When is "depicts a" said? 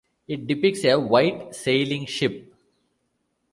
0.47-0.99